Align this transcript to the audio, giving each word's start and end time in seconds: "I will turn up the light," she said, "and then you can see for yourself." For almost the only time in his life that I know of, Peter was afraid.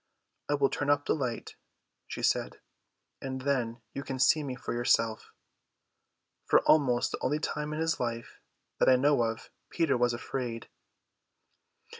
"I 0.49 0.55
will 0.55 0.71
turn 0.71 0.89
up 0.89 1.05
the 1.05 1.13
light," 1.13 1.53
she 2.07 2.23
said, 2.23 2.59
"and 3.21 3.41
then 3.41 3.81
you 3.93 4.01
can 4.01 4.17
see 4.17 4.55
for 4.55 4.73
yourself." 4.73 5.31
For 6.47 6.61
almost 6.61 7.11
the 7.11 7.19
only 7.21 7.37
time 7.37 7.71
in 7.71 7.79
his 7.79 7.99
life 7.99 8.39
that 8.79 8.89
I 8.89 8.95
know 8.95 9.21
of, 9.21 9.51
Peter 9.69 9.95
was 9.97 10.13
afraid. 10.13 10.69